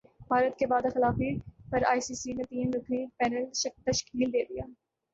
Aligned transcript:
بھارت 0.29 0.53
کی 0.59 0.65
وعدہ 0.65 0.89
خلافی 0.93 1.29
پر 1.71 1.81
ائی 1.89 2.01
سی 2.01 2.15
سی 2.15 2.31
نے 2.33 2.43
تین 2.49 2.67
رکنی 2.73 3.05
پینل 3.17 3.45
تشکیل 3.85 4.33
دیدیا 4.33 4.63